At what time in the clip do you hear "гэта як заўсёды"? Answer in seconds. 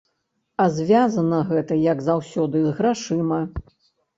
1.51-2.57